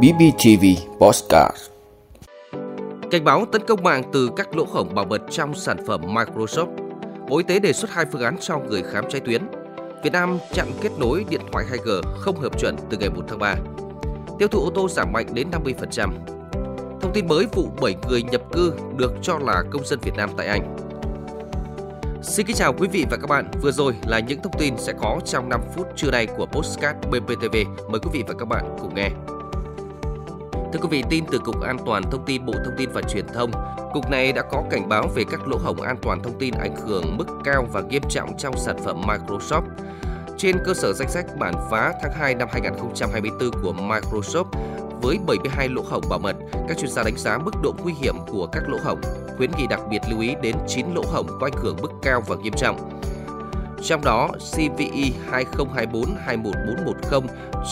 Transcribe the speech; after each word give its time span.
BBTV 0.00 0.64
Postcard 1.00 1.56
Cảnh 3.10 3.24
báo 3.24 3.44
tấn 3.52 3.62
công 3.66 3.82
mạng 3.82 4.02
từ 4.12 4.30
các 4.36 4.56
lỗ 4.56 4.64
hổng 4.64 4.94
bảo 4.94 5.04
mật 5.04 5.22
trong 5.30 5.54
sản 5.54 5.76
phẩm 5.86 6.00
Microsoft. 6.14 6.66
Bộ 7.28 7.38
Y 7.38 7.44
tế 7.44 7.58
đề 7.58 7.72
xuất 7.72 7.90
hai 7.90 8.04
phương 8.12 8.22
án 8.22 8.36
cho 8.40 8.58
người 8.58 8.82
khám 8.82 9.04
trái 9.08 9.20
tuyến. 9.20 9.42
Việt 10.04 10.12
Nam 10.12 10.38
chặn 10.52 10.66
kết 10.80 10.90
nối 10.98 11.24
điện 11.28 11.40
thoại 11.52 11.64
2G 11.70 12.02
không 12.18 12.40
hợp 12.40 12.60
chuẩn 12.60 12.76
từ 12.90 12.96
ngày 12.98 13.10
1 13.10 13.22
tháng 13.28 13.38
3. 13.38 13.54
Tiêu 14.38 14.48
thụ 14.48 14.60
ô 14.60 14.70
tô 14.74 14.88
giảm 14.88 15.12
mạnh 15.12 15.26
đến 15.32 15.48
50%. 15.50 16.10
Thông 17.00 17.12
tin 17.14 17.28
mới 17.28 17.46
vụ 17.52 17.68
7 17.80 17.94
người 18.08 18.22
nhập 18.22 18.42
cư 18.52 18.72
được 18.96 19.12
cho 19.22 19.38
là 19.38 19.62
công 19.70 19.86
dân 19.86 19.98
Việt 20.02 20.14
Nam 20.16 20.30
tại 20.36 20.46
Anh. 20.46 20.76
Xin 22.22 22.46
kính 22.46 22.56
chào 22.56 22.72
quý 22.72 22.88
vị 22.88 23.06
và 23.10 23.16
các 23.16 23.26
bạn. 23.26 23.50
Vừa 23.62 23.72
rồi 23.72 23.94
là 24.06 24.18
những 24.18 24.42
thông 24.42 24.58
tin 24.58 24.74
sẽ 24.78 24.92
có 25.00 25.20
trong 25.24 25.48
5 25.48 25.60
phút 25.74 25.86
trưa 25.96 26.10
nay 26.10 26.26
của 26.26 26.46
Postcard 26.46 26.98
BPTV. 27.10 27.56
Mời 27.88 28.00
quý 28.00 28.10
vị 28.12 28.24
và 28.28 28.34
các 28.38 28.44
bạn 28.48 28.76
cùng 28.80 28.94
nghe. 28.94 29.10
Thưa 30.72 30.78
quý 30.82 30.88
vị, 30.90 31.02
tin 31.10 31.24
từ 31.32 31.38
Cục 31.38 31.62
An 31.62 31.76
toàn 31.86 32.02
Thông 32.10 32.24
tin 32.26 32.46
Bộ 32.46 32.52
Thông 32.52 32.74
tin 32.78 32.90
và 32.92 33.02
Truyền 33.02 33.26
thông, 33.34 33.50
Cục 33.92 34.10
này 34.10 34.32
đã 34.32 34.42
có 34.42 34.64
cảnh 34.70 34.88
báo 34.88 35.08
về 35.14 35.24
các 35.30 35.48
lỗ 35.48 35.56
hổng 35.56 35.80
an 35.80 35.96
toàn 36.02 36.22
thông 36.22 36.38
tin 36.38 36.54
ảnh 36.54 36.76
hưởng 36.76 37.16
mức 37.16 37.26
cao 37.44 37.66
và 37.72 37.80
nghiêm 37.80 38.02
trọng 38.08 38.36
trong 38.38 38.56
sản 38.56 38.76
phẩm 38.84 39.02
Microsoft. 39.06 39.62
Trên 40.38 40.56
cơ 40.64 40.74
sở 40.74 40.92
danh 40.92 41.10
sách 41.10 41.26
bản 41.38 41.54
phá 41.70 41.92
tháng 42.02 42.12
2 42.14 42.34
năm 42.34 42.48
2024 42.52 43.50
của 43.62 43.72
Microsoft, 43.72 44.44
với 45.02 45.18
72 45.26 45.68
lỗ 45.68 45.82
hổng 45.90 46.04
bảo 46.10 46.18
mật, 46.18 46.36
các 46.68 46.78
chuyên 46.78 46.90
gia 46.90 47.02
đánh 47.02 47.16
giá 47.16 47.38
mức 47.38 47.54
độ 47.62 47.74
nguy 47.82 47.92
hiểm 47.92 48.14
của 48.26 48.46
các 48.46 48.62
lỗ 48.68 48.78
hổng, 48.84 49.00
khuyến 49.36 49.50
nghị 49.56 49.66
đặc 49.66 49.80
biệt 49.90 49.98
lưu 50.10 50.20
ý 50.20 50.34
đến 50.42 50.56
9 50.68 50.86
lỗ 50.94 51.02
hổng 51.12 51.26
có 51.40 51.46
ảnh 51.46 51.62
hưởng 51.62 51.76
mức 51.82 51.92
cao 52.02 52.22
và 52.26 52.36
nghiêm 52.36 52.52
trọng. 52.56 53.00
Trong 53.82 54.04
đó, 54.04 54.28
CVE 54.52 55.10
2024-21410 55.30 57.22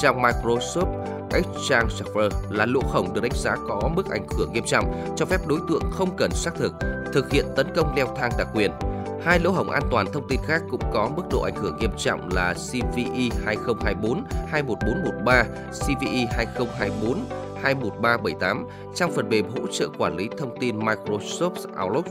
trong 0.03 0.23
Microsoft 0.23 1.05
Exchange 1.33 1.95
Server 1.99 2.33
là 2.51 2.67
lỗ 2.67 2.81
hổng 2.85 3.15
được 3.15 3.21
đánh 3.21 3.35
giá 3.35 3.57
có 3.69 3.91
mức 3.97 4.11
ảnh 4.11 4.27
hưởng 4.39 4.53
nghiêm 4.53 4.65
trọng, 4.67 5.15
cho 5.17 5.27
phép 5.27 5.47
đối 5.47 5.61
tượng 5.69 5.83
không 5.91 6.17
cần 6.17 6.31
xác 6.31 6.55
thực 6.55 6.73
thực 7.13 7.31
hiện 7.31 7.47
tấn 7.57 7.67
công 7.77 7.95
leo 7.97 8.07
thang 8.17 8.33
đặc 8.39 8.49
quyền. 8.55 8.71
Hai 9.25 9.39
lỗ 9.39 9.51
hổng 9.51 9.71
an 9.71 9.83
toàn 9.91 10.07
thông 10.13 10.29
tin 10.29 10.41
khác 10.47 10.63
cũng 10.71 10.81
có 10.93 11.11
mức 11.17 11.23
độ 11.31 11.43
ảnh 11.43 11.57
hưởng 11.57 11.77
nghiêm 11.77 11.91
trọng 11.99 12.29
là 12.33 12.55
CVE 12.55 13.29
2024-21413, 14.53 15.45
CVE 15.71 16.27
2024 16.37 17.25
21378 17.63 18.67
trong 18.95 19.13
phần 19.13 19.29
mềm 19.29 19.49
hỗ 19.49 19.67
trợ 19.73 19.89
quản 19.99 20.17
lý 20.17 20.29
thông 20.39 20.57
tin 20.61 20.79
Microsoft 20.79 21.85
Outlook. 21.85 22.07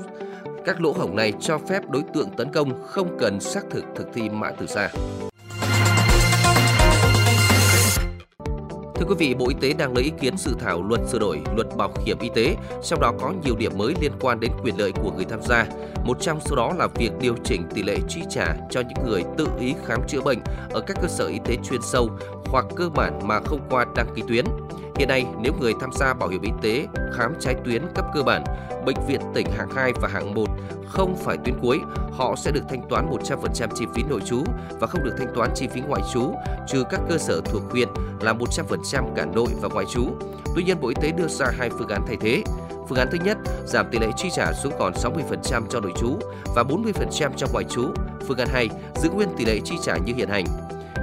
Các 0.66 0.82
lỗ 0.82 0.92
hổng 0.92 1.16
này 1.16 1.34
cho 1.40 1.58
phép 1.58 1.90
đối 1.90 2.04
tượng 2.14 2.30
tấn 2.38 2.52
công 2.54 2.84
không 2.86 3.18
cần 3.20 3.40
xác 3.40 3.62
thực 3.70 3.84
thực 3.96 4.08
thi 4.14 4.30
mã 4.30 4.52
từ 4.52 4.68
xa. 4.68 4.90
Thưa 8.96 9.06
quý 9.06 9.16
vị, 9.18 9.34
Bộ 9.34 9.48
Y 9.50 9.56
tế 9.62 9.74
đang 9.74 9.94
lấy 9.94 10.04
ý 10.04 10.12
kiến 10.22 10.38
dự 10.38 10.52
thảo 10.60 10.84
luật 10.84 11.02
sửa 11.08 11.20
đổi 11.20 11.42
luật 11.56 11.68
bảo 11.78 11.92
hiểm 12.06 12.18
y 12.20 12.30
tế, 12.36 12.56
trong 12.84 13.02
đó 13.02 13.14
có 13.20 13.34
nhiều 13.44 13.56
điểm 13.56 13.72
mới 13.78 13.94
liên 14.02 14.12
quan 14.20 14.40
đến 14.40 14.52
quyền 14.64 14.80
lợi 14.80 14.92
của 14.92 15.12
người 15.12 15.26
tham 15.26 15.40
gia. 15.42 15.66
Một 16.06 16.18
trong 16.22 16.40
số 16.42 16.56
đó 16.56 16.74
là 16.78 16.88
việc 16.88 17.12
điều 17.20 17.36
chỉnh 17.44 17.64
tỷ 17.74 17.84
lệ 17.84 17.98
chi 18.08 18.22
trả 18.30 18.56
cho 18.70 18.82
những 18.82 19.08
người 19.10 19.24
tự 19.38 19.48
ý 19.60 19.76
khám 19.86 20.02
chữa 20.08 20.22
bệnh 20.22 20.40
ở 20.70 20.82
các 20.82 20.98
cơ 21.02 21.08
sở 21.08 21.28
y 21.28 21.40
tế 21.46 21.58
chuyên 21.70 21.82
sâu 21.82 22.10
hoặc 22.46 22.66
cơ 22.76 22.90
bản 22.90 23.20
mà 23.24 23.40
không 23.46 23.60
qua 23.70 23.86
đăng 23.96 24.08
ký 24.16 24.24
tuyến. 24.28 24.46
Hiện 25.00 25.08
nay, 25.08 25.26
nếu 25.42 25.54
người 25.60 25.74
tham 25.80 25.92
gia 25.94 26.14
bảo 26.14 26.30
hiểm 26.30 26.42
y 26.42 26.52
tế 26.62 26.88
khám 27.14 27.34
trái 27.40 27.56
tuyến 27.66 27.86
cấp 27.96 28.06
cơ 28.14 28.24
bản, 28.24 28.44
bệnh 28.86 28.96
viện 29.08 29.22
tỉnh 29.34 29.48
hạng 29.58 29.70
2 29.76 29.94
và 30.02 30.08
hạng 30.08 30.34
1 30.34 30.46
không 30.88 31.16
phải 31.16 31.38
tuyến 31.46 31.56
cuối, 31.62 31.80
họ 32.12 32.36
sẽ 32.38 32.52
được 32.52 32.64
thanh 32.70 32.90
toán 32.90 33.10
100% 33.10 33.68
chi 33.76 33.86
phí 33.96 34.04
nội 34.04 34.22
trú 34.26 34.44
và 34.80 34.88
không 34.88 35.04
được 35.04 35.16
thanh 35.18 35.28
toán 35.36 35.50
chi 35.56 35.68
phí 35.68 35.82
ngoại 35.82 36.02
trú, 36.14 36.34
trừ 36.68 36.84
các 36.90 37.02
cơ 37.10 37.18
sở 37.18 37.42
thuộc 37.46 37.64
huyện 37.72 37.88
là 38.22 38.34
100% 38.34 39.16
cả 39.16 39.26
nội 39.26 39.48
và 39.62 39.70
ngoại 39.74 39.86
trú. 39.94 40.02
Tuy 40.56 40.64
nhiên, 40.64 40.82
Bộ 40.82 40.88
Y 40.88 40.96
tế 41.02 41.12
đưa 41.12 41.28
ra 41.28 41.46
hai 41.58 41.70
phương 41.70 41.90
án 41.90 42.02
thay 42.08 42.18
thế. 42.22 42.44
Phương 42.90 42.98
án 42.98 43.08
thứ 43.12 43.18
nhất, 43.24 43.38
giảm 43.66 43.86
tỷ 43.92 44.00
lệ 44.00 44.08
chi 44.18 44.30
trả 44.36 44.54
xuống 44.54 44.74
còn 44.80 44.94
60% 44.94 45.64
cho 45.70 45.80
nội 45.80 45.94
trú 46.00 46.20
và 46.56 46.64
40% 46.64 47.32
cho 47.38 47.48
ngoại 47.52 47.66
trú. 47.70 47.86
Phương 48.28 48.38
án 48.38 48.48
2, 48.52 48.70
giữ 48.96 49.10
nguyên 49.10 49.30
tỷ 49.38 49.46
lệ 49.46 49.60
chi 49.66 49.76
trả 49.84 49.98
như 49.98 50.14
hiện 50.16 50.30
hành. 50.30 50.46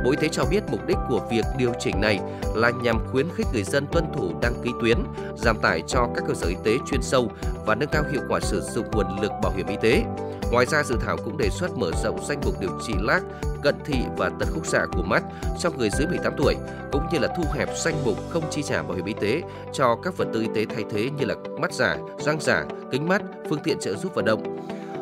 Bộ 0.06 0.10
Y 0.10 0.16
tế 0.16 0.28
cho 0.28 0.44
biết 0.44 0.60
mục 0.70 0.86
đích 0.86 0.96
của 1.08 1.20
việc 1.30 1.44
điều 1.58 1.72
chỉnh 1.80 2.00
này 2.00 2.20
là 2.54 2.70
nhằm 2.70 3.06
khuyến 3.12 3.26
khích 3.34 3.46
người 3.52 3.62
dân 3.62 3.86
tuân 3.92 4.04
thủ 4.16 4.32
đăng 4.42 4.54
ký 4.64 4.70
tuyến, 4.80 4.98
giảm 5.36 5.58
tải 5.58 5.82
cho 5.86 6.08
các 6.14 6.24
cơ 6.28 6.34
sở 6.34 6.46
y 6.48 6.54
tế 6.64 6.76
chuyên 6.90 7.02
sâu 7.02 7.30
và 7.66 7.74
nâng 7.74 7.88
cao 7.88 8.04
hiệu 8.12 8.22
quả 8.28 8.40
sử 8.40 8.60
dụng 8.60 8.90
nguồn 8.92 9.20
lực 9.20 9.32
bảo 9.42 9.52
hiểm 9.56 9.66
y 9.66 9.76
tế. 9.82 10.02
Ngoài 10.50 10.66
ra, 10.66 10.82
dự 10.82 10.96
thảo 11.00 11.16
cũng 11.24 11.36
đề 11.36 11.48
xuất 11.50 11.76
mở 11.76 11.90
rộng 12.04 12.24
danh 12.28 12.40
mục 12.44 12.60
điều 12.60 12.70
trị 12.86 12.92
lác, 13.00 13.22
cận 13.62 13.74
thị 13.84 13.98
và 14.16 14.30
tật 14.40 14.48
khúc 14.54 14.66
xạ 14.66 14.86
của 14.92 15.02
mắt 15.02 15.22
cho 15.58 15.70
người 15.70 15.90
dưới 15.90 16.06
18 16.06 16.32
tuổi, 16.36 16.54
cũng 16.92 17.06
như 17.12 17.18
là 17.18 17.28
thu 17.36 17.44
hẹp 17.54 17.68
danh 17.84 18.04
mục 18.04 18.18
không 18.30 18.50
chi 18.50 18.62
trả 18.62 18.82
bảo 18.82 18.96
hiểm 18.96 19.04
y 19.04 19.14
tế 19.20 19.42
cho 19.72 19.96
các 20.02 20.16
vật 20.16 20.28
tư 20.32 20.40
y 20.40 20.48
tế 20.54 20.74
thay 20.74 20.84
thế 20.90 21.10
như 21.18 21.24
là 21.24 21.34
mắt 21.60 21.72
giả, 21.72 21.96
răng 22.18 22.40
giả, 22.40 22.64
kính 22.90 23.08
mắt, 23.08 23.22
phương 23.48 23.60
tiện 23.64 23.78
trợ 23.80 23.94
giúp 23.94 24.14
vận 24.14 24.24
động. 24.24 24.56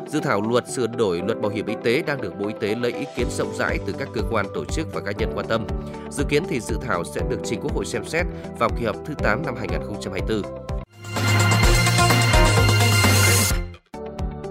Dự 0.07 0.19
thảo 0.19 0.41
luật 0.41 0.67
sửa 0.67 0.87
đổi 0.87 1.21
luật 1.25 1.41
bảo 1.41 1.51
hiểm 1.51 1.65
y 1.65 1.75
tế 1.83 2.03
đang 2.07 2.21
được 2.21 2.39
Bộ 2.39 2.47
Y 2.47 2.53
tế 2.59 2.75
lấy 2.75 2.93
ý 2.93 3.05
kiến 3.15 3.27
rộng 3.29 3.55
rãi 3.55 3.79
từ 3.87 3.93
các 3.99 4.07
cơ 4.13 4.21
quan, 4.31 4.45
tổ 4.55 4.65
chức 4.65 4.93
và 4.93 5.01
cá 5.01 5.11
nhân 5.11 5.31
quan 5.35 5.47
tâm. 5.47 5.67
Dự 6.09 6.23
kiến 6.29 6.43
thì 6.49 6.59
dự 6.59 6.77
thảo 6.81 7.03
sẽ 7.03 7.21
được 7.29 7.39
trình 7.43 7.59
Quốc 7.61 7.73
hội 7.75 7.85
xem 7.85 8.05
xét 8.05 8.25
vào 8.59 8.69
kỳ 8.79 8.85
họp 8.85 8.95
thứ 9.05 9.13
8 9.17 9.45
năm 9.45 9.55
2024. 9.59 10.41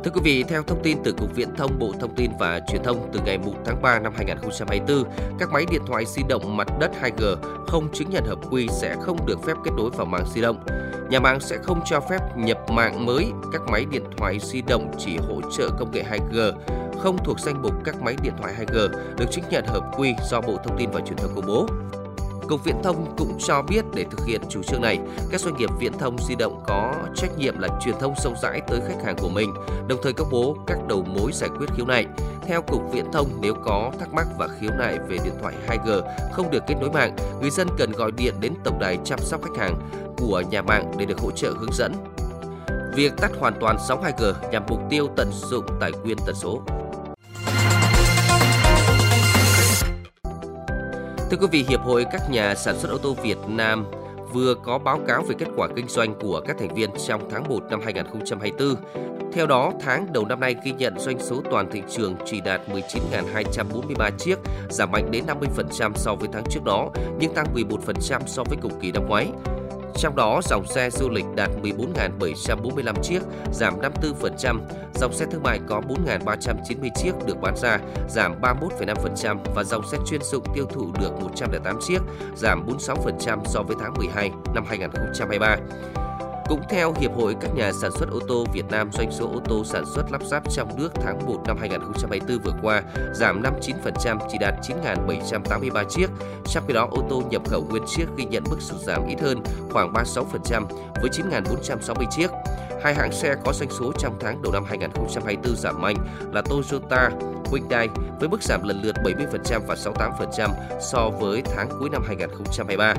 Thưa 0.05 0.11
quý 0.15 0.21
vị, 0.25 0.45
theo 0.49 0.63
thông 0.63 0.83
tin 0.83 0.99
từ 1.05 1.13
Cục 1.13 1.35
Viễn 1.35 1.49
thông 1.57 1.79
Bộ 1.79 1.93
Thông 2.01 2.15
tin 2.17 2.31
và 2.41 2.61
Truyền 2.69 2.83
thông 2.83 3.11
từ 3.13 3.21
ngày 3.25 3.39
1 3.39 3.53
tháng 3.65 3.83
3 3.83 3.99
năm 3.99 4.13
2024, 4.17 5.05
các 5.39 5.53
máy 5.53 5.65
điện 5.71 5.83
thoại 5.87 6.05
di 6.07 6.23
động 6.29 6.57
mặt 6.57 6.69
đất 6.81 6.91
2G 7.03 7.37
không 7.67 7.89
chứng 7.93 8.11
nhận 8.11 8.25
hợp 8.25 8.39
quy 8.51 8.69
sẽ 8.81 8.97
không 9.01 9.27
được 9.27 9.39
phép 9.47 9.55
kết 9.65 9.71
nối 9.77 9.91
vào 9.91 10.07
mạng 10.07 10.25
di 10.35 10.41
động. 10.41 10.65
Nhà 11.11 11.21
mạng 11.21 11.41
sẽ 11.41 11.59
không 11.63 11.81
cho 11.85 12.01
phép 12.01 12.19
nhập 12.37 12.59
mạng 12.71 13.07
mới, 13.07 13.27
các 13.53 13.63
máy 13.69 13.85
điện 13.91 14.03
thoại 14.17 14.39
di 14.41 14.63
động 14.63 14.93
chỉ 14.99 15.17
hỗ 15.17 15.41
trợ 15.57 15.69
công 15.79 15.91
nghệ 15.91 16.05
2G 16.11 16.53
không 16.99 17.17
thuộc 17.25 17.41
danh 17.41 17.63
mục 17.63 17.73
các 17.85 18.03
máy 18.03 18.17
điện 18.23 18.33
thoại 18.41 18.55
2G 18.59 18.89
được 19.17 19.27
chứng 19.31 19.45
nhận 19.51 19.65
hợp 19.67 19.91
quy 19.99 20.15
do 20.31 20.41
Bộ 20.41 20.57
Thông 20.65 20.79
tin 20.79 20.91
và 20.91 21.01
Truyền 21.01 21.17
thông 21.17 21.35
công 21.35 21.47
bố. 21.47 21.67
Cục 22.49 22.65
Viễn 22.65 22.83
thông 22.83 23.15
cũng 23.19 23.39
cho 23.39 23.63
biết 23.63 23.85
để 23.95 24.05
thực 24.11 24.27
hiện 24.27 24.41
chủ 24.49 24.63
trương 24.63 24.83
này, 24.83 24.99
các 25.31 25.41
doanh 25.41 25.57
nghiệp 25.57 25.71
viễn 25.79 25.93
thông 25.99 26.17
di 26.29 26.35
động 26.35 26.63
có 26.67 26.95
trách 27.17 27.39
nhiệm 27.39 27.59
là 27.59 27.69
truyền 27.85 27.95
thông 28.01 28.15
sâu 28.17 28.35
rãi 28.43 28.61
tới 28.69 28.81
khách 28.89 29.05
hàng 29.05 29.17
của 29.19 29.29
mình, 29.29 29.55
đồng 29.89 29.99
thời 30.03 30.13
công 30.13 30.29
bố 30.31 30.57
các 30.67 30.79
đầu 30.89 31.05
mối 31.05 31.33
giải 31.33 31.51
quyết 31.59 31.67
khiếu 31.77 31.87
nại. 31.87 32.07
Theo 32.47 32.63
Cục 32.63 32.93
Viễn 32.93 33.13
thông, 33.13 33.29
nếu 33.41 33.55
có 33.65 33.93
thắc 34.01 34.15
mắc 34.15 34.27
và 34.39 34.49
khiếu 34.61 34.71
nại 34.79 34.99
về 35.09 35.19
điện 35.25 35.35
thoại 35.41 35.55
2G 35.69 36.03
không 36.33 36.51
được 36.51 36.63
kết 36.67 36.75
nối 36.81 36.91
mạng, 36.91 37.17
người 37.41 37.51
dân 37.51 37.69
cần 37.79 37.93
gọi 37.93 38.11
điện 38.13 38.35
đến 38.41 38.55
tổng 38.65 38.79
đài 38.79 38.99
chăm 39.05 39.19
sóc 39.19 39.43
khách 39.43 39.59
hàng 39.59 39.81
của 40.17 40.43
nhà 40.51 40.63
mạng 40.63 40.93
để 40.99 41.07
được 41.07 41.19
hỗ 41.19 41.31
trợ 41.31 41.53
hướng 41.59 41.73
dẫn. 41.73 41.93
Việc 42.95 43.13
tắt 43.17 43.31
hoàn 43.41 43.55
toàn 43.61 43.77
sóng 43.89 44.03
2G 44.03 44.33
nhằm 44.51 44.63
mục 44.69 44.81
tiêu 44.91 45.09
tận 45.17 45.31
dụng 45.33 45.65
tài 45.81 45.93
nguyên 45.93 46.19
tần 46.27 46.35
số. 46.35 46.63
Thưa 51.35 51.41
quý 51.41 51.47
vị, 51.51 51.65
Hiệp 51.69 51.81
hội 51.81 52.07
các 52.13 52.31
nhà 52.31 52.55
sản 52.55 52.79
xuất 52.79 52.91
ô 52.91 52.99
tô 52.99 53.15
Việt 53.23 53.39
Nam 53.49 53.87
vừa 54.33 54.55
có 54.55 54.79
báo 54.79 55.01
cáo 55.07 55.23
về 55.23 55.35
kết 55.39 55.47
quả 55.57 55.69
kinh 55.77 55.89
doanh 55.89 56.15
của 56.21 56.41
các 56.47 56.57
thành 56.59 56.75
viên 56.75 56.91
trong 57.07 57.31
tháng 57.31 57.49
1 57.49 57.63
năm 57.71 57.81
2024. 57.85 58.75
Theo 59.33 59.47
đó, 59.47 59.73
tháng 59.81 60.13
đầu 60.13 60.25
năm 60.25 60.41
nay 60.41 60.57
ghi 60.65 60.73
nhận 60.73 60.99
doanh 60.99 61.19
số 61.21 61.43
toàn 61.51 61.71
thị 61.73 61.83
trường 61.91 62.17
chỉ 62.27 62.41
đạt 62.41 62.61
19.243 62.69 64.11
chiếc, 64.19 64.39
giảm 64.71 64.93
mạnh 64.93 65.11
đến 65.11 65.25
50% 65.27 65.93
so 65.95 66.15
với 66.15 66.29
tháng 66.33 66.45
trước 66.51 66.65
đó, 66.65 66.91
nhưng 67.19 67.35
tăng 67.35 67.47
11% 67.55 68.21
so 68.27 68.45
với 68.45 68.59
cùng 68.63 68.81
kỳ 68.81 68.93
năm 68.93 69.07
ngoái. 69.09 69.29
Trong 69.97 70.17
đó, 70.17 70.41
dòng 70.45 70.67
xe 70.67 70.91
du 70.91 71.09
lịch 71.11 71.25
đạt 71.37 71.51
14.745 71.63 72.95
chiếc, 73.03 73.21
giảm 73.53 73.75
54%, 73.81 74.59
dòng 74.95 75.13
xe 75.13 75.27
thương 75.31 75.43
mại 75.43 75.61
có 75.69 75.81
4.390 75.89 76.91
chiếc 76.97 77.13
được 77.27 77.41
bán 77.41 77.57
ra, 77.57 77.79
giảm 78.09 78.41
31,5% 78.41 79.39
và 79.55 79.65
dòng 79.65 79.87
xe 79.93 79.99
chuyên 80.07 80.23
dụng 80.23 80.45
tiêu 80.55 80.67
thụ 80.67 80.93
được 81.01 81.13
108 81.21 81.79
chiếc, 81.89 81.99
giảm 82.37 82.67
46% 82.67 83.45
so 83.45 83.63
với 83.63 83.77
tháng 83.81 83.95
12 83.95 84.31
năm 84.55 84.65
2023. 84.69 85.57
Cũng 86.49 86.63
theo 86.69 86.95
Hiệp 87.01 87.15
hội 87.17 87.37
các 87.41 87.55
nhà 87.55 87.73
sản 87.73 87.91
xuất 87.99 88.11
ô 88.11 88.19
tô 88.29 88.45
Việt 88.53 88.65
Nam, 88.71 88.91
doanh 88.93 89.13
số 89.13 89.31
ô 89.33 89.41
tô 89.45 89.65
sản 89.65 89.85
xuất 89.95 90.13
lắp 90.13 90.25
ráp 90.25 90.43
trong 90.51 90.77
nước 90.79 90.89
tháng 90.95 91.27
1 91.27 91.43
năm 91.47 91.57
2024 91.61 92.39
vừa 92.39 92.61
qua 92.63 92.83
giảm 93.15 93.43
59% 93.43 94.19
chỉ 94.33 94.39
đạt 94.39 94.55
9.783 94.63 95.85
chiếc. 95.89 96.07
Trong 96.47 96.65
khi 96.69 96.75
đó, 96.75 96.89
ô 96.91 97.03
tô 97.11 97.23
nhập 97.31 97.43
khẩu 97.49 97.67
nguyên 97.71 97.83
chiếc 97.87 98.07
ghi 98.17 98.25
nhận 98.25 98.43
mức 98.51 98.57
sụt 98.61 98.81
giảm 98.81 99.07
ít 99.07 99.21
hơn 99.21 99.43
khoảng 99.71 99.93
36% 99.93 100.65
với 101.03 101.11
9.460 101.11 102.05
chiếc. 102.11 102.31
Hai 102.85 102.95
hãng 102.95 103.13
xe 103.13 103.35
có 103.45 103.53
doanh 103.53 103.71
số 103.71 103.93
trong 103.99 104.17
tháng 104.21 104.43
đầu 104.43 104.53
năm 104.53 104.65
2024 104.69 105.57
giảm 105.57 105.83
mạnh 105.83 105.97
là 106.33 106.43
Toyota 106.43 107.11
Hyundai 107.53 107.89
với 108.21 108.29
mức 108.29 108.43
giảm 108.43 108.69
lần 108.69 108.83
lượt 108.83 108.95
70% 109.05 109.61
và 109.67 109.75
68% 109.75 110.51
so 110.81 111.11
với 111.21 111.43
tháng 111.43 111.69
cuối 111.81 111.91
năm 111.91 112.03
2023. 112.07 112.95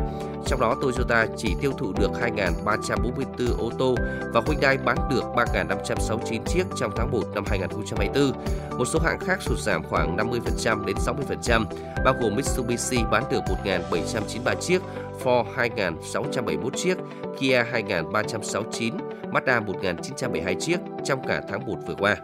Trong 0.46 0.60
đó 0.60 0.76
Toyota 0.82 1.28
chỉ 1.38 1.56
tiêu 1.62 1.72
thụ 1.78 1.94
được 2.00 2.12
2.344 2.12 3.58
ô 3.58 3.72
tô 3.80 3.96
và 4.34 4.42
Hyundai 4.48 4.78
bán 4.78 4.98
được 5.10 5.24
3.569 5.36 6.44
chiếc 6.46 6.64
trong 6.78 6.92
tháng 6.96 7.12
1 7.12 7.20
năm 7.36 7.44
2024. 7.48 8.32
Một 8.78 8.86
số 8.86 9.00
hãng 9.00 9.20
khác 9.20 9.42
sụt 9.42 9.60
giảm 9.60 9.84
khoảng 9.84 10.18
50% 10.18 10.86
đến 10.86 10.96
60%, 10.96 11.66
bao 12.06 12.14
gồm 12.22 12.36
Mitsubishi 12.36 12.98
bán 13.12 13.24
được 13.32 13.42
1.793 13.66 14.56
chiếc, 14.56 14.82
Ford 15.24 15.46
2.671 15.56 16.70
chiếc, 16.70 16.98
Kia 17.40 17.64
2.369, 17.74 19.15
Mazda 19.36 19.66
1972 19.66 20.56
chiếc 20.56 20.78
trong 21.04 21.28
cả 21.28 21.42
tháng 21.50 21.66
1 21.66 21.76
vừa 21.88 21.96
qua. 21.96 22.16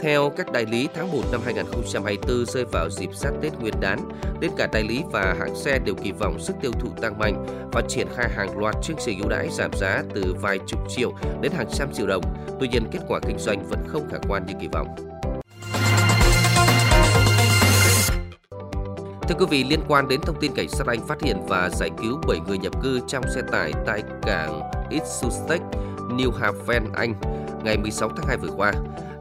Theo 0.00 0.32
các 0.36 0.52
đại 0.52 0.66
lý, 0.66 0.88
tháng 0.94 1.12
1 1.12 1.18
năm 1.32 1.40
2024 1.44 2.46
rơi 2.46 2.64
vào 2.72 2.90
dịp 2.90 3.10
sát 3.14 3.30
Tết 3.42 3.52
Nguyên 3.60 3.74
đán, 3.80 3.98
nên 4.40 4.50
cả 4.56 4.68
đại 4.72 4.82
lý 4.82 5.02
và 5.12 5.34
hãng 5.38 5.56
xe 5.56 5.78
đều 5.84 5.94
kỳ 5.94 6.12
vọng 6.12 6.38
sức 6.40 6.56
tiêu 6.60 6.72
thụ 6.80 6.88
tăng 7.02 7.18
mạnh 7.18 7.46
và 7.72 7.82
triển 7.88 8.06
khai 8.16 8.28
hàng 8.36 8.58
loạt 8.58 8.74
chương 8.82 8.96
trình 9.04 9.18
ưu 9.20 9.28
đãi 9.28 9.48
giảm 9.50 9.70
giá 9.72 10.02
từ 10.14 10.34
vài 10.40 10.58
chục 10.66 10.80
triệu 10.88 11.12
đến 11.40 11.52
hàng 11.52 11.66
trăm 11.72 11.92
triệu 11.92 12.06
đồng. 12.06 12.22
Tuy 12.60 12.68
nhiên, 12.68 12.84
kết 12.92 13.00
quả 13.08 13.20
kinh 13.26 13.38
doanh 13.38 13.68
vẫn 13.68 13.78
không 13.86 14.08
khả 14.10 14.18
quan 14.28 14.46
như 14.46 14.54
kỳ 14.60 14.68
vọng. 14.72 14.88
Thưa 19.28 19.34
quý 19.38 19.46
vị, 19.50 19.64
liên 19.64 19.80
quan 19.88 20.08
đến 20.08 20.20
thông 20.20 20.40
tin 20.40 20.52
cảnh 20.54 20.68
sát 20.68 20.86
Anh 20.86 21.06
phát 21.06 21.22
hiện 21.22 21.36
và 21.48 21.70
giải 21.70 21.90
cứu 22.02 22.20
7 22.28 22.38
người 22.48 22.58
nhập 22.58 22.82
cư 22.82 23.00
trong 23.08 23.24
xe 23.34 23.40
tải 23.52 23.72
tại 23.86 24.02
cảng 24.22 24.60
Ipswich, 24.90 25.93
New 26.16 26.30
Haven, 26.30 26.92
Anh 26.94 27.14
ngày 27.64 27.78
16 27.78 28.10
tháng 28.16 28.26
2 28.26 28.36
vừa 28.36 28.50
qua, 28.56 28.72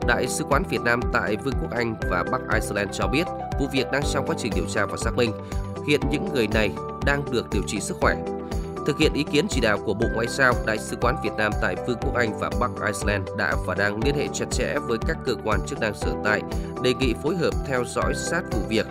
Đại 0.07 0.28
sứ 0.28 0.44
quán 0.44 0.63
Việt 0.69 0.81
Nam 0.81 1.00
tại 1.13 1.36
Vương 1.36 1.54
quốc 1.62 1.72
Anh 1.72 1.95
và 2.10 2.24
Bắc 2.31 2.42
Iceland 2.54 2.90
cho 2.94 3.07
biết 3.07 3.24
vụ 3.60 3.68
việc 3.74 3.92
đang 3.92 4.04
trong 4.13 4.28
quá 4.28 4.36
trình 4.40 4.51
điều 4.56 4.66
tra 4.66 4.86
và 4.86 4.98
xác 4.98 5.16
minh. 5.16 5.31
Hiện 5.88 6.01
những 6.12 6.34
người 6.34 6.48
này 6.48 6.72
đang 7.06 7.31
được 7.31 7.45
điều 7.51 7.62
trị 7.68 7.80
sức 7.80 7.98
khỏe. 8.01 8.16
Thực 8.88 8.98
hiện 8.98 9.13
ý 9.13 9.24
kiến 9.31 9.48
chỉ 9.50 9.62
đạo 9.62 9.78
của 9.86 9.94
Bộ 9.94 10.07
Ngoại 10.13 10.28
giao, 10.28 10.54
Đại 10.66 10.78
sứ 10.78 10.95
quán 11.01 11.16
Việt 11.24 11.34
Nam 11.38 11.51
tại 11.62 11.75
Vương 11.88 11.98
quốc 12.01 12.16
Anh 12.16 12.40
và 12.40 12.50
Bắc 12.60 12.72
Iceland 12.86 13.30
đã 13.38 13.56
và 13.66 13.75
đang 13.75 14.04
liên 14.04 14.16
hệ 14.16 14.28
chặt 14.34 14.46
chẽ 14.51 14.75
với 14.88 14.98
các 15.07 15.18
cơ 15.25 15.36
quan 15.44 15.60
chức 15.68 15.80
năng 15.80 15.94
sở 15.94 16.12
tại, 16.24 16.42
đề 16.84 16.94
nghị 16.94 17.13
phối 17.24 17.36
hợp 17.36 17.51
theo 17.68 17.84
dõi 17.86 18.13
sát 18.16 18.42
vụ 18.51 18.60
việc, 18.69 18.86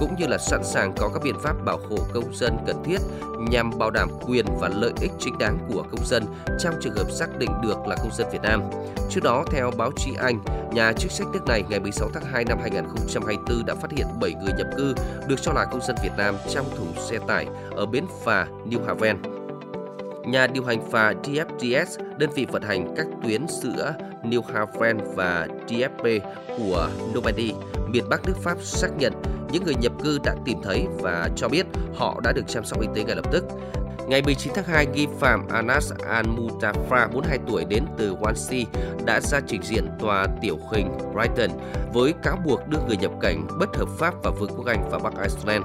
cũng 0.00 0.16
như 0.18 0.26
là 0.26 0.38
sẵn 0.38 0.64
sàng 0.64 0.92
có 0.96 1.08
các 1.14 1.22
biện 1.22 1.34
pháp 1.42 1.64
bảo 1.64 1.78
hộ 1.90 1.96
công 2.14 2.34
dân 2.34 2.56
cần 2.66 2.82
thiết 2.84 2.98
nhằm 3.38 3.70
bảo 3.78 3.90
đảm 3.90 4.08
quyền 4.26 4.46
và 4.60 4.68
lợi 4.68 4.92
ích 5.00 5.10
chính 5.18 5.38
đáng 5.38 5.58
của 5.68 5.84
công 5.90 6.06
dân 6.06 6.24
trong 6.60 6.74
trường 6.80 6.96
hợp 6.96 7.10
xác 7.10 7.38
định 7.38 7.50
được 7.62 7.86
là 7.86 7.96
công 7.96 8.12
dân 8.12 8.28
Việt 8.32 8.42
Nam. 8.42 8.62
Trước 9.10 9.20
đó, 9.24 9.44
theo 9.52 9.70
báo 9.76 9.90
chí 9.96 10.10
Anh, 10.18 10.40
nhà 10.72 10.92
chức 10.92 11.12
trách 11.12 11.28
nước 11.32 11.46
này 11.46 11.64
ngày 11.68 11.80
16 11.80 12.10
tháng 12.14 12.24
2 12.24 12.44
năm 12.44 12.58
2024 12.60 13.66
đã 13.66 13.74
phát 13.74 13.90
hiện 13.90 14.06
7 14.20 14.34
người 14.34 14.52
nhập 14.58 14.66
cư 14.76 14.94
được 15.28 15.42
cho 15.42 15.52
là 15.52 15.64
công 15.64 15.80
dân 15.80 15.96
Việt 16.02 16.12
Nam 16.16 16.36
trong 16.50 16.66
thùng 16.76 16.92
xe 16.96 17.18
tải 17.26 17.46
ở 17.76 17.86
bến 17.86 18.04
phà 18.24 18.46
New 18.70 18.84
Haven. 18.86 19.16
Nhà 20.26 20.46
điều 20.46 20.64
hành 20.64 20.90
phà 20.90 21.12
DFDS, 21.12 22.18
đơn 22.18 22.30
vị 22.34 22.46
vận 22.52 22.62
hành 22.62 22.94
các 22.96 23.06
tuyến 23.22 23.46
giữa 23.48 23.94
New 24.22 24.42
Haven 24.42 24.98
và 25.14 25.46
DFP 25.68 26.20
của 26.58 26.88
Normandy, 27.14 27.52
miền 27.88 28.08
Bắc 28.08 28.26
nước 28.26 28.36
Pháp 28.42 28.62
xác 28.62 28.88
nhận 28.98 29.12
những 29.52 29.64
người 29.64 29.74
nhập 29.74 29.92
cư 30.04 30.18
đã 30.24 30.34
tìm 30.44 30.58
thấy 30.62 30.86
và 31.00 31.28
cho 31.36 31.48
biết 31.48 31.66
họ 31.96 32.20
đã 32.24 32.32
được 32.32 32.48
chăm 32.48 32.64
sóc 32.64 32.80
y 32.80 32.88
tế 32.94 33.04
ngay 33.04 33.16
lập 33.16 33.32
tức. 33.32 33.44
Ngày 34.08 34.22
19 34.22 34.52
tháng 34.54 34.64
2, 34.64 34.86
nghi 34.86 35.06
phạm 35.20 35.48
Anas 35.48 35.92
Al-Mutafa, 35.92 37.08
42 37.12 37.38
tuổi 37.46 37.64
đến 37.64 37.84
từ 37.98 38.14
Wansi, 38.14 38.64
đã 39.04 39.20
ra 39.20 39.40
trình 39.46 39.62
diện 39.62 39.88
tòa 39.98 40.26
tiểu 40.40 40.58
hình 40.72 40.90
Brighton 41.14 41.50
với 41.92 42.14
cáo 42.22 42.36
buộc 42.44 42.68
đưa 42.68 42.78
người 42.86 42.96
nhập 42.96 43.12
cảnh 43.20 43.46
bất 43.58 43.76
hợp 43.76 43.88
pháp 43.98 44.14
vào 44.22 44.32
Vương 44.32 44.50
quốc 44.56 44.66
Anh 44.66 44.88
và 44.90 44.98
Bắc 44.98 45.12
Iceland. 45.22 45.64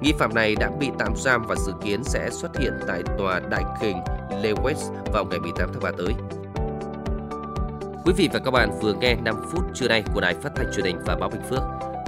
Nghi 0.00 0.12
phạm 0.18 0.34
này 0.34 0.56
đã 0.56 0.70
bị 0.80 0.90
tạm 0.98 1.16
giam 1.16 1.46
và 1.46 1.54
dự 1.56 1.72
kiến 1.82 2.04
sẽ 2.04 2.30
xuất 2.30 2.58
hiện 2.58 2.72
tại 2.86 3.02
tòa 3.18 3.40
đại 3.40 3.64
hình 3.80 3.96
Lewis 4.30 4.92
vào 5.12 5.24
ngày 5.24 5.38
18 5.40 5.70
tháng 5.72 5.82
3 5.82 5.90
tới. 5.98 6.14
Quý 8.04 8.12
vị 8.16 8.28
và 8.32 8.40
các 8.44 8.50
bạn 8.50 8.70
vừa 8.80 8.94
nghe 8.94 9.14
5 9.14 9.36
phút 9.52 9.64
trưa 9.74 9.88
nay 9.88 10.04
của 10.14 10.20
Đài 10.20 10.34
Phát 10.34 10.50
thanh 10.56 10.66
Truyền 10.76 10.86
hình 10.86 10.98
và 11.06 11.16
Báo 11.20 11.30
Bình 11.30 11.42
Phước. 11.50 11.89